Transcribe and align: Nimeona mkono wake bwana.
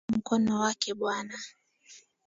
Nimeona 0.07 0.19
mkono 0.19 0.59
wake 0.59 0.93
bwana. 0.93 1.37